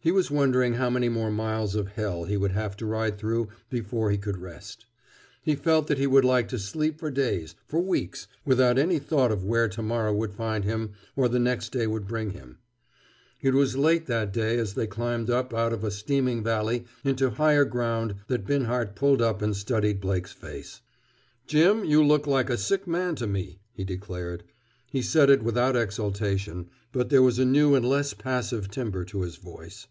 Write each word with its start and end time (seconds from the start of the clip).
He 0.00 0.12
was 0.12 0.30
wondering 0.30 0.74
how 0.74 0.88
many 0.88 1.10
more 1.10 1.30
miles 1.30 1.74
of 1.74 1.88
hell 1.88 2.24
he 2.24 2.36
would 2.36 2.52
have 2.52 2.76
to 2.78 2.86
ride 2.86 3.18
through 3.18 3.48
before 3.68 4.10
he 4.10 4.16
could 4.16 4.38
rest. 4.38 4.86
He 5.42 5.54
felt 5.54 5.86
that 5.88 5.98
he 5.98 6.06
would 6.06 6.24
like 6.24 6.48
to 6.48 6.58
sleep 6.58 6.98
for 6.98 7.10
days, 7.10 7.56
for 7.66 7.80
weeks, 7.80 8.26
without 8.44 8.78
any 8.78 9.00
thought 9.00 9.30
of 9.32 9.44
where 9.44 9.68
to 9.68 9.82
morrow 9.82 10.14
would 10.14 10.32
find 10.32 10.64
him 10.64 10.92
or 11.14 11.28
the 11.28 11.40
next 11.40 11.72
day 11.72 11.86
would 11.86 12.06
bring 12.06 12.30
him. 12.30 12.58
It 13.42 13.52
was 13.52 13.76
late 13.76 14.06
that 14.06 14.32
day 14.32 14.56
as 14.56 14.74
they 14.74 14.86
climbed 14.86 15.28
up 15.28 15.52
out 15.52 15.74
of 15.74 15.84
a 15.84 15.90
steaming 15.90 16.42
valley 16.44 16.84
into 17.04 17.30
higher 17.30 17.64
ground 17.66 18.14
that 18.28 18.46
Binhart 18.46 18.94
pulled 18.94 19.20
up 19.20 19.42
and 19.42 19.54
studied 19.54 20.00
Blake's 20.00 20.32
face. 20.32 20.80
"Jim, 21.46 21.84
you 21.84 22.02
look 22.04 22.24
like 22.26 22.48
a 22.48 22.56
sick 22.56 22.86
man 22.86 23.14
to 23.16 23.26
me!" 23.26 23.58
he 23.72 23.84
declared. 23.84 24.44
He 24.90 25.02
said 25.02 25.28
it 25.28 25.42
without 25.42 25.76
exultation; 25.76 26.70
but 26.92 27.10
there 27.10 27.20
was 27.20 27.38
a 27.38 27.44
new 27.44 27.74
and 27.74 27.86
less 27.86 28.14
passive 28.14 28.70
timber 28.70 29.04
to 29.04 29.20
his 29.20 29.36
voice. 29.36 29.86